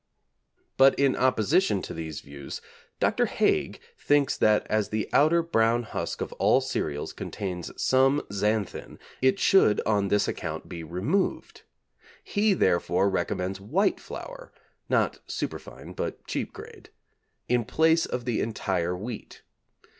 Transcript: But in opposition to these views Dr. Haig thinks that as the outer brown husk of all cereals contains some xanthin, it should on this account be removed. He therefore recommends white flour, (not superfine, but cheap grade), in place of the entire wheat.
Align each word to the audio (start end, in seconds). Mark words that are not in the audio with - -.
But 0.77 0.97
in 0.97 1.15
opposition 1.15 1.83
to 1.83 1.93
these 1.93 2.21
views 2.21 2.59
Dr. 2.99 3.27
Haig 3.27 3.79
thinks 3.99 4.35
that 4.35 4.65
as 4.65 4.89
the 4.89 5.07
outer 5.13 5.43
brown 5.43 5.83
husk 5.83 6.21
of 6.21 6.33
all 6.41 6.59
cereals 6.59 7.13
contains 7.13 7.71
some 7.79 8.21
xanthin, 8.31 8.97
it 9.21 9.37
should 9.37 9.79
on 9.85 10.07
this 10.07 10.27
account 10.27 10.67
be 10.67 10.83
removed. 10.83 11.61
He 12.23 12.55
therefore 12.55 13.11
recommends 13.11 13.61
white 13.61 13.99
flour, 13.99 14.51
(not 14.89 15.19
superfine, 15.27 15.93
but 15.93 16.25
cheap 16.25 16.51
grade), 16.51 16.89
in 17.47 17.63
place 17.63 18.07
of 18.07 18.25
the 18.25 18.41
entire 18.41 18.97
wheat. 18.97 19.43